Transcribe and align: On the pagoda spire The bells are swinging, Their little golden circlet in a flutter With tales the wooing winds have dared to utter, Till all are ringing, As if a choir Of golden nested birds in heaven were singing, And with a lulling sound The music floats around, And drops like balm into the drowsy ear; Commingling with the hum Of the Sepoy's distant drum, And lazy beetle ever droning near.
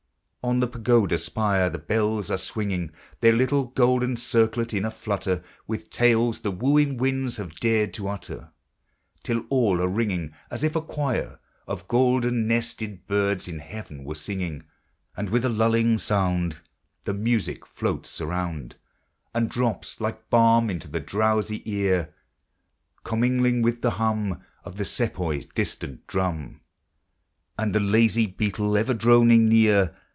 On 0.43 0.59
the 0.59 0.65
pagoda 0.65 1.19
spire 1.19 1.69
The 1.69 1.77
bells 1.77 2.31
are 2.31 2.37
swinging, 2.37 2.91
Their 3.19 3.31
little 3.31 3.65
golden 3.65 4.17
circlet 4.17 4.73
in 4.73 4.85
a 4.85 4.89
flutter 4.89 5.43
With 5.67 5.91
tales 5.91 6.39
the 6.39 6.49
wooing 6.49 6.97
winds 6.97 7.37
have 7.37 7.59
dared 7.59 7.93
to 7.93 8.07
utter, 8.07 8.49
Till 9.21 9.41
all 9.51 9.79
are 9.79 9.87
ringing, 9.87 10.33
As 10.49 10.63
if 10.63 10.75
a 10.75 10.81
choir 10.81 11.39
Of 11.67 11.87
golden 11.87 12.47
nested 12.47 13.05
birds 13.05 13.47
in 13.47 13.59
heaven 13.59 14.03
were 14.03 14.15
singing, 14.15 14.63
And 15.15 15.29
with 15.29 15.45
a 15.45 15.49
lulling 15.49 15.99
sound 15.99 16.57
The 17.03 17.13
music 17.13 17.63
floats 17.67 18.19
around, 18.19 18.77
And 19.35 19.47
drops 19.47 20.01
like 20.01 20.31
balm 20.31 20.71
into 20.71 20.87
the 20.87 20.99
drowsy 20.99 21.61
ear; 21.71 22.15
Commingling 23.03 23.61
with 23.61 23.83
the 23.83 23.91
hum 23.91 24.41
Of 24.63 24.77
the 24.77 24.85
Sepoy's 24.85 25.45
distant 25.53 26.07
drum, 26.07 26.61
And 27.59 27.91
lazy 27.91 28.25
beetle 28.25 28.75
ever 28.75 28.95
droning 28.95 29.47
near. 29.47 29.95